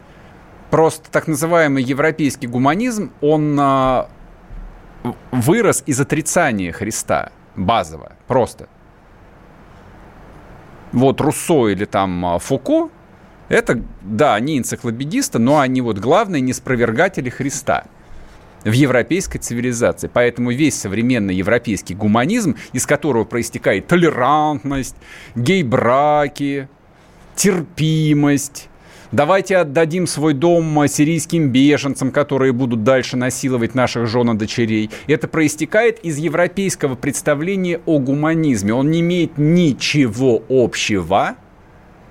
[0.70, 4.08] Просто так называемый европейский гуманизм, он а,
[5.32, 7.32] вырос из отрицания Христа.
[7.56, 8.12] Базово.
[8.28, 8.68] Просто.
[10.92, 12.90] Вот Руссо или там а, Фуко,
[13.50, 17.84] это, да, они энциклопедисты, но они вот главные неспровергатели Христа
[18.64, 20.08] в европейской цивилизации.
[20.10, 24.94] Поэтому весь современный европейский гуманизм, из которого проистекает толерантность,
[25.34, 26.68] гей-браки,
[27.34, 28.68] терпимость,
[29.10, 34.90] давайте отдадим свой дом сирийским беженцам, которые будут дальше насиловать наших жен и дочерей.
[35.08, 38.74] Это проистекает из европейского представления о гуманизме.
[38.74, 41.36] Он не имеет ничего общего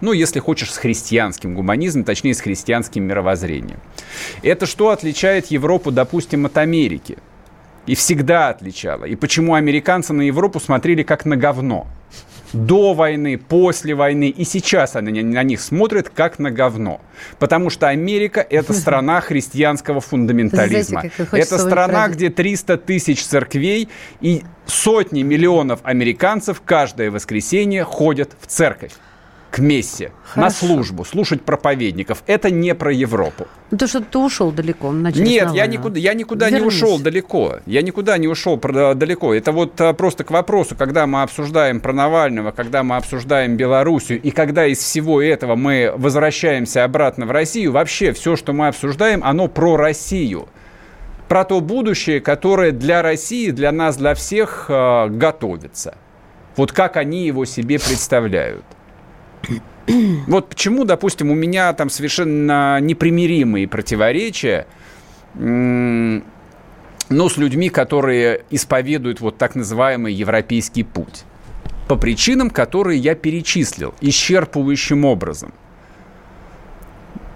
[0.02, 3.80] ну, если хочешь, с христианским гуманизмом, точнее, с христианским мировоззрением.
[4.44, 7.18] Это что отличает Европу, допустим, от Америки?
[7.86, 9.06] И всегда отличало.
[9.06, 11.88] И почему американцы на Европу смотрели как на говно?
[12.54, 17.00] До войны, после войны и сейчас они на них смотрят как на говно.
[17.38, 21.02] Потому что Америка– это страна христианского фундаментализма.
[21.16, 28.48] Знаете, Это страна, где 300 тысяч церквей и сотни миллионов американцев каждое воскресенье ходят в
[28.48, 28.94] церковь
[29.52, 30.68] к мессе, на Хорошо.
[30.68, 32.24] службу, слушать проповедников.
[32.28, 33.48] Это не про Европу.
[33.72, 34.92] Ну, то, что ты ушел далеко.
[34.92, 36.76] начали Нет, я никуда, я никуда не Вернись.
[36.76, 37.58] ушел далеко.
[37.66, 39.34] Я никуда не ушел про- далеко.
[39.34, 44.22] Это вот а, просто к вопросу, когда мы обсуждаем про Навального, когда мы обсуждаем Белоруссию,
[44.22, 49.24] и когда из всего этого мы возвращаемся обратно в Россию, вообще все, что мы обсуждаем,
[49.24, 50.48] оно про Россию.
[51.28, 55.96] Про то будущее, которое для России, для нас, для всех а, готовится.
[56.56, 58.64] Вот как они его себе представляют.
[60.28, 64.68] Вот почему, допустим, у меня там совершенно непримиримые противоречия,
[65.36, 66.22] но
[67.10, 71.24] с людьми, которые исповедуют вот так называемый европейский путь.
[71.88, 75.54] По причинам, которые я перечислил, исчерпывающим образом.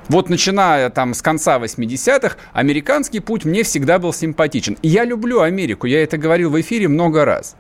[0.10, 4.78] Вот начиная там с конца 80-х, американский путь мне всегда был симпатичен.
[4.84, 7.56] И я люблю Америку, я это говорил в эфире много раз.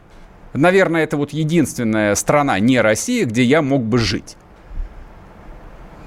[0.53, 4.37] Наверное, это вот единственная страна, не Россия, где я мог бы жить.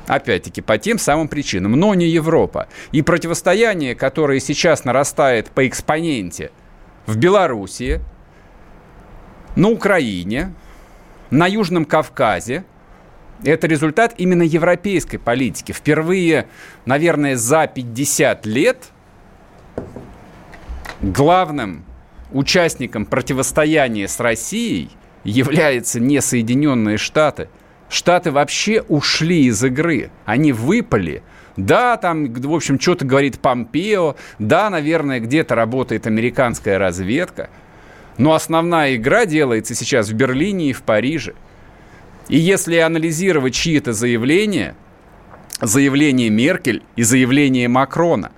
[0.06, 2.68] Опять-таки, по тем самым причинам, но не Европа.
[2.92, 6.52] И противостояние, которое сейчас нарастает по экспоненте
[7.06, 8.00] в Белоруссии,
[9.56, 10.52] на Украине,
[11.30, 12.64] на Южном Кавказе,
[13.42, 15.72] это результат именно европейской политики.
[15.72, 16.46] Впервые,
[16.84, 18.90] наверное, за 50 лет
[21.02, 21.85] главным
[22.32, 24.90] участником противостояния с Россией
[25.24, 27.48] являются не Соединенные Штаты.
[27.88, 30.10] Штаты вообще ушли из игры.
[30.24, 31.22] Они выпали.
[31.56, 34.16] Да, там, в общем, что-то говорит Помпео.
[34.38, 37.48] Да, наверное, где-то работает американская разведка.
[38.18, 41.34] Но основная игра делается сейчас в Берлине и в Париже.
[42.28, 44.74] И если анализировать чьи-то заявления,
[45.60, 48.32] заявление Меркель и заявление Макрона,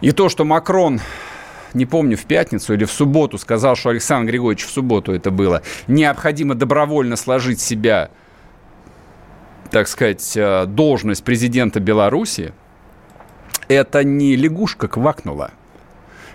[0.00, 1.00] и то, что Макрон,
[1.74, 5.62] не помню, в пятницу или в субботу сказал, что Александр Григорьевич в субботу это было,
[5.86, 8.10] необходимо добровольно сложить себя,
[9.70, 12.52] так сказать, э, должность президента Беларуси,
[13.68, 15.52] это не лягушка квакнула.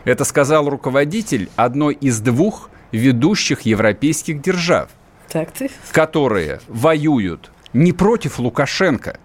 [0.06, 4.90] Это сказал руководитель одной из двух ведущих европейских держав
[5.30, 5.70] Так ты.
[5.92, 9.20] которые воюют не против Лукашенко,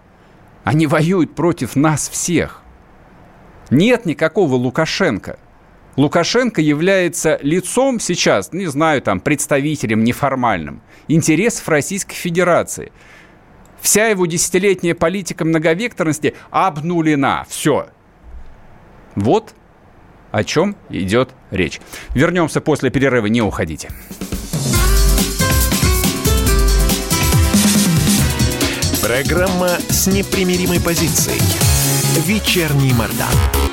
[0.63, 2.61] они воюют против нас всех.
[3.69, 5.39] Нет никакого Лукашенко.
[5.95, 12.91] Лукашенко является лицом сейчас, не знаю, там, представителем неформальным интересов Российской Федерации.
[13.81, 17.45] Вся его десятилетняя политика многовекторности обнулена.
[17.47, 17.89] Все.
[19.15, 19.53] Вот
[20.31, 21.79] о чем идет речь.
[22.15, 23.89] Вернемся после перерыва, не уходите.
[29.03, 31.41] Программа с непримиримой позицией.
[32.25, 33.72] Вечерний Мордан.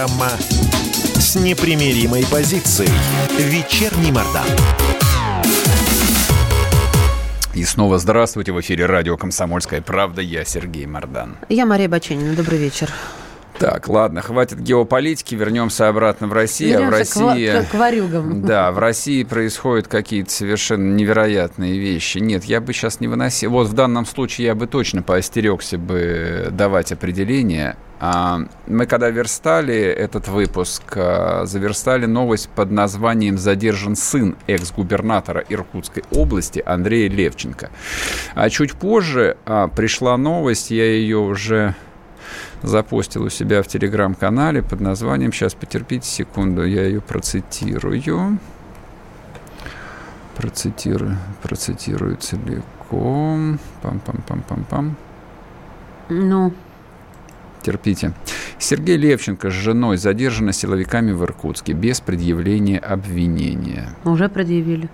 [0.00, 0.30] Программа
[1.18, 2.88] с непримиримой позицией.
[3.38, 4.46] Вечерний Мордан.
[7.52, 8.52] И снова здравствуйте.
[8.52, 10.22] В эфире радио «Комсомольская правда».
[10.22, 11.36] Я Сергей Мордан.
[11.50, 12.34] Я Мария Баченина.
[12.34, 12.90] Добрый вечер.
[13.58, 16.78] Так, ладно, хватит геополитики, вернемся обратно в Россию.
[16.78, 17.50] А в Вернемся к ва- России...
[17.50, 18.42] к, к варюгам.
[18.46, 22.18] Да, в России происходят какие-то совершенно невероятные вещи.
[22.18, 23.50] Нет, я бы сейчас не выносил.
[23.50, 27.76] Вот в данном случае я бы точно поостерегся бы давать определение.
[28.02, 36.04] А, Мы когда верстали этот выпуск, а, заверстали новость под названием «Задержан сын экс-губернатора Иркутской
[36.10, 37.70] области Андрея Левченко».
[38.34, 41.74] А чуть позже а, пришла новость, я ее уже
[42.62, 48.38] запостил у себя в телеграм-канале под названием, сейчас потерпите секунду, я ее процитирую.
[50.36, 53.58] Процитирую, процитирую целиком.
[53.82, 54.94] Пам-пам-пам-пам-пам.
[56.08, 56.54] Ну,
[57.62, 58.12] Терпите.
[58.58, 63.90] Сергей Левченко с женой задержаны силовиками в Иркутске без предъявления обвинения.
[64.04, 64.88] уже предъявили.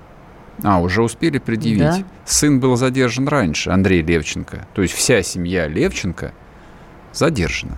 [0.62, 1.80] А, уже успели предъявить.
[1.80, 2.04] Да.
[2.24, 4.66] Сын был задержан раньше, Андрей Левченко.
[4.74, 6.32] То есть вся семья Левченко
[7.12, 7.76] задержана.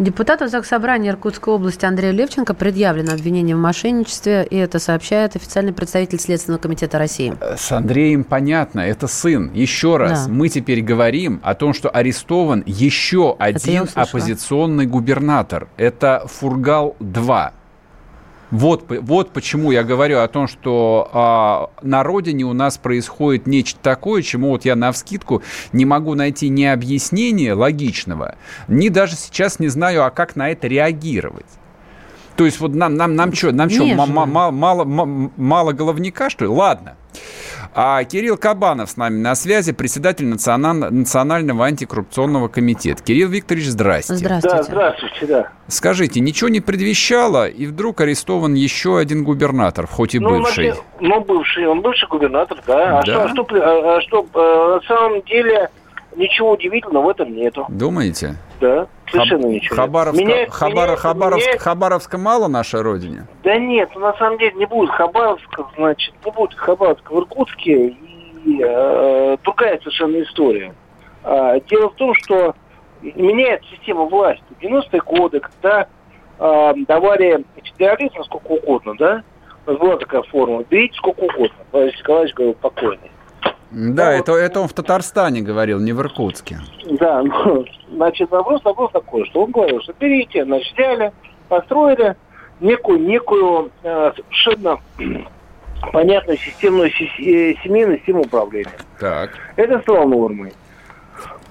[0.00, 6.18] Депутату Заксобрания Иркутской области Андрею Левченко предъявлено обвинение в мошенничестве, и это сообщает официальный представитель
[6.18, 7.34] Следственного комитета России.
[7.54, 9.50] С Андреем понятно, это сын.
[9.52, 10.32] Еще раз, Да.
[10.32, 15.68] мы теперь говорим о том, что арестован еще один оппозиционный губернатор.
[15.76, 17.50] Это Фургал-2.
[18.50, 23.78] Вот, вот почему я говорю о том, что а, на родине у нас происходит нечто
[23.80, 25.42] такое, чему вот я навскидку
[25.72, 28.36] не могу найти ни объяснения логичного,
[28.66, 31.46] ни даже сейчас не знаю, а как на это реагировать.
[32.40, 34.84] То есть вот нам, нам, нам что, нам что, мало,
[35.36, 36.50] мало, головника, что ли?
[36.50, 36.96] Ладно.
[37.74, 43.02] А Кирилл Кабанов с нами на связи, председатель националь- Национального антикоррупционного комитета.
[43.04, 44.14] Кирилл Викторович, здрасте.
[44.14, 44.56] Здравствуйте.
[44.56, 45.48] Да, здравствуйте, да.
[45.68, 50.72] Скажите, ничего не предвещало, и вдруг арестован еще один губернатор, хоть и Ну, бывший?
[50.98, 53.00] ну, бывший, он бывший губернатор, да.
[53.00, 53.28] А Да.
[53.28, 55.68] что, что, а- а что, э, на самом деле,
[56.16, 57.66] ничего удивительного в этом нету.
[57.68, 58.36] Думаете?
[58.60, 59.76] Да, совершенно Хаб- ничего.
[59.76, 63.26] Хабаровска, Меняет- Хабара- меняется- Хабаровск- меняет- Хабаровска мало нашей родине?
[63.42, 67.88] Да нет, ну, на самом деле не будет Хабаровска, значит, не будет Хабаровска в Иркутске,
[68.44, 70.74] и э, другая совершенно история.
[71.22, 72.54] А, дело в том, что
[73.02, 74.42] меняется система власти.
[74.58, 75.86] В 90-е годы, когда
[76.38, 79.22] э, давали федерализм сколько угодно, да,
[79.66, 83.10] у нас была такая форма, берите сколько угодно, Борис Николаевич говорил покойный.
[83.70, 86.58] Да, Ну, это, это он в Татарстане говорил, не в Иркутске.
[86.90, 91.12] Да, ну, значит, вопрос, вопрос такой, что он говорил, что берите, значит, взяли,
[91.48, 92.16] построили
[92.60, 94.78] некую, некую э, совершенно
[95.92, 98.78] понятную системную си- э, семейную систему управления.
[98.98, 99.30] Так.
[99.56, 100.52] Это стало нормой.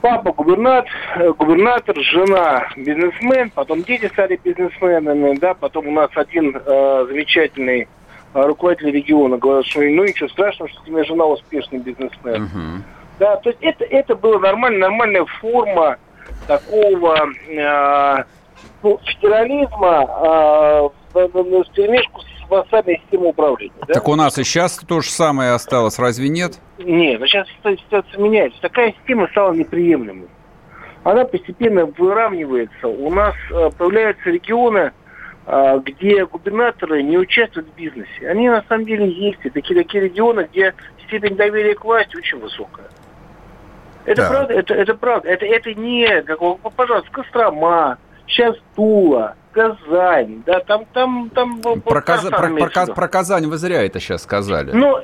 [0.01, 6.55] Папа губернатор, э, губернатор, жена бизнесмен, потом дети стали бизнесменами, да, потом у нас один
[6.55, 7.87] э, замечательный
[8.33, 12.43] э, руководитель региона говорил, что ну ничего страшного, что у тебя жена успешный бизнесмен.
[12.43, 12.83] Мгм.
[13.19, 15.97] Да, то есть это, это была нормальная, нормальная форма
[16.47, 18.23] такого э,
[18.81, 23.73] ну, федерализма э, в, в, в вперемешку с вассальной системой управления.
[23.87, 23.93] да?
[23.93, 26.59] Так у нас и сейчас то же самое осталось, разве нет?
[26.77, 28.59] Не, но сейчас ситуация меняется.
[28.61, 30.27] Такая система стала неприемлемой.
[31.03, 32.87] Она постепенно выравнивается.
[32.87, 33.33] У нас
[33.77, 34.91] появляются регионы,
[35.83, 38.29] где губернаторы не участвуют в бизнесе.
[38.29, 39.39] Они на самом деле есть.
[39.43, 40.75] И такие, такие регионы, где
[41.07, 42.85] степень доверия к власти очень высокая.
[44.05, 44.29] Это Да.
[44.29, 45.29] правда, это, это правда.
[45.29, 47.97] Это, это не, как, вы- пожалуйста, Кострома,
[48.27, 51.61] сейчас Тула, Казань, да, там, там, там...
[51.61, 52.29] Про, Каза...
[52.29, 54.71] про, про, про Казань вы зря это сейчас сказали.
[54.71, 54.97] Ну,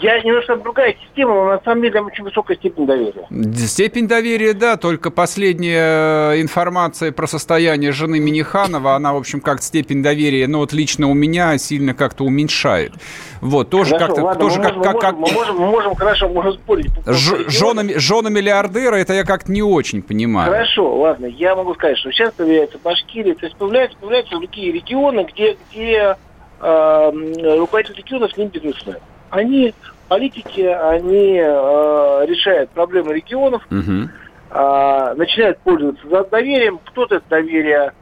[0.00, 3.26] я немножко другая система, но на самом деле там очень высокая степень доверия.
[3.66, 10.02] Степень доверия, да, только последняя информация про состояние жены Миниханова, она, в общем, как степень
[10.02, 12.92] доверия, ну вот лично у меня сильно как-то уменьшает.
[13.40, 14.34] Вот, тоже как-то...
[14.34, 16.92] тоже мы, как, можем, как, мы, можем, мы можем, хорошо, можем спорить.
[17.06, 20.50] Ж, жена, жена миллиардера, это я как-то не очень понимаю.
[20.50, 25.26] Хорошо, ладно, я могу сказать, что сейчас появляется Башкирия, то есть появляются, появляются другие регионы,
[25.30, 26.16] где, где
[26.60, 28.96] э, руководитель регионов не бизнесмен
[29.32, 29.74] они,
[30.08, 34.10] политики, они э, решают проблемы регионов, угу.
[34.50, 36.78] э, начинают пользоваться доверием.
[36.84, 37.94] Кто-то это доверие,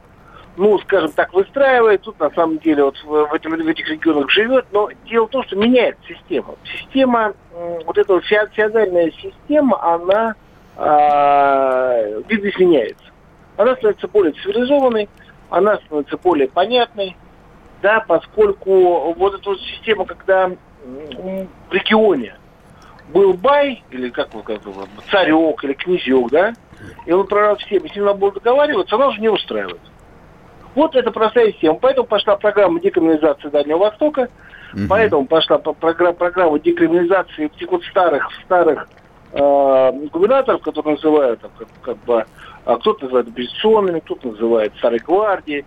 [0.56, 2.02] ну, скажем так, выстраивает.
[2.02, 4.66] Тут, на самом деле, вот в, этом, в этих регионах живет.
[4.72, 6.56] Но дело в том, что меняется система.
[6.64, 7.34] Система,
[7.86, 10.34] вот эта вот феодальная система, она
[10.76, 13.04] э, видоизменяется.
[13.56, 15.08] Она становится более цивилизованной,
[15.48, 17.16] она становится более понятной,
[17.82, 20.50] да, поскольку вот эта вот система, когда
[20.84, 22.34] в регионе
[23.12, 24.60] был бай, или как вы как,
[25.10, 26.52] царек, или князек, да,
[27.06, 29.80] и он управлял всем, если надо было договариваться, она уже не устраивает.
[30.74, 31.78] Вот это простая система.
[31.78, 34.28] Поэтому пошла программа декриминализации Дальнего Востока,
[34.72, 34.82] угу.
[34.88, 38.88] поэтому пошла программа, программа декриминализации этих вот старых, старых
[39.32, 42.24] э, губернаторов, которые называют, как, как бы,
[42.64, 45.64] а кто-то называет оппозиционными, кто-то называет старой гвардией,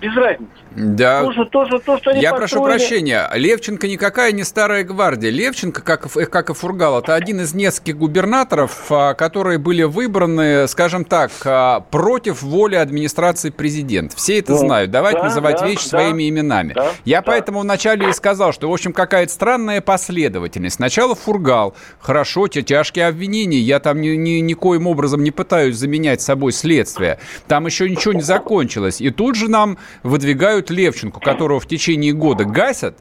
[0.00, 0.52] без разницы.
[0.76, 1.30] Да.
[1.32, 2.64] Что, то, что, то, что они Я построили...
[2.64, 5.30] прошу прощения, Левченко никакая не старая гвардия.
[5.30, 11.04] Левченко, как, как и Фургал, это один из нескольких губернаторов, а, которые были выбраны, скажем
[11.04, 14.16] так, а, против воли администрации президента.
[14.16, 14.90] Все это ну, знают.
[14.90, 16.72] Давайте да, называть да, вещи да, своими именами.
[16.72, 17.22] Да, Я да.
[17.22, 20.76] поэтому вначале и сказал, что, в общем, какая-то странная последовательность.
[20.76, 21.74] Сначала Фургал.
[22.00, 23.60] Хорошо, те тяжкие обвинения.
[23.60, 27.18] Я там ни, ни, никоим образом не пытаюсь заменять собой следствие.
[27.46, 29.00] Там еще ничего не закончилось.
[29.00, 32.96] И тут же нам выдвигают Левченко, которого в течение года гасят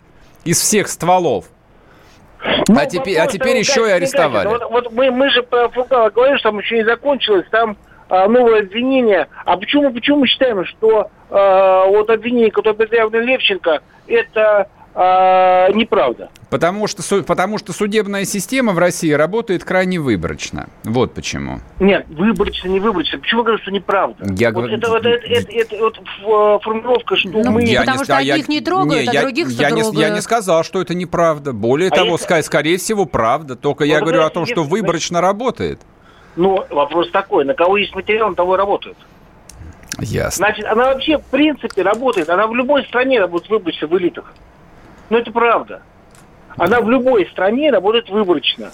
[0.45, 1.45] из всех стволов.
[2.67, 4.47] Ну, а, теперь, а теперь еще и арестовали.
[4.47, 7.77] Вот, вот мы, мы же про Фургала говорим, что там еще не закончилось, там
[8.09, 9.27] а, новое обвинение.
[9.45, 16.29] А почему, почему мы считаем, что а, вот обвинение, которое предъявлено Левченко, это а, неправда.
[16.51, 20.69] Потому что, потому что судебная система в России работает крайне выборочно.
[20.83, 21.61] Вот почему.
[21.79, 23.17] Нет, выборочно, не выборочно.
[23.17, 24.25] Почему я говорю, что неправда?
[24.35, 24.77] Я вот говорю...
[24.77, 27.63] это, вот, это, это, это, вот э, формулировка, что ну, мы...
[27.63, 30.09] Я потому не, что одних я, не трогают, не, а других я, я, не, я
[30.09, 31.53] не сказал, что это неправда.
[31.53, 32.41] Более а того, если...
[32.41, 33.55] скорее всего, правда.
[33.55, 35.81] Только вот я говорю о том, что выборочно работает.
[36.35, 38.97] Ну, вопрос такой, на кого есть материал, на того и работает.
[39.99, 40.45] Ясно.
[40.45, 42.29] Значит, она вообще в принципе работает.
[42.29, 44.33] Она в любой стране работает выборочно в элитах.
[45.13, 45.83] Но это правда.
[46.57, 48.71] Она в любой стране работает выборочно.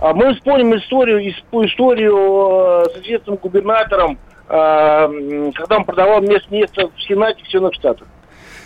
[0.00, 4.18] А мы вспомним историю, историю э, с известным губернатором,
[4.48, 8.08] э, когда он продавал место, место в Сенате в Соединенных Штатах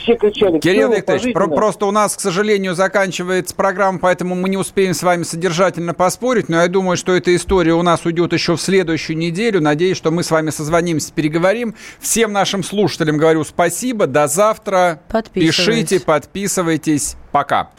[0.03, 0.59] все кричали.
[0.59, 5.03] Кирилл Викторович, про- просто у нас, к сожалению, заканчивается программа, поэтому мы не успеем с
[5.03, 9.16] вами содержательно поспорить, но я думаю, что эта история у нас уйдет еще в следующую
[9.16, 9.61] неделю.
[9.61, 11.74] Надеюсь, что мы с вами созвонимся, переговорим.
[12.00, 15.00] Всем нашим слушателям говорю спасибо, до завтра.
[15.32, 17.16] Пишите, подписывайтесь.
[17.30, 17.70] Пока.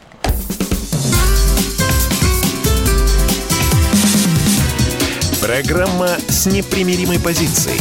[5.42, 7.80] Программа с непримиримой позицией.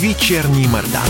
[0.00, 1.02] Вечерний Мордан.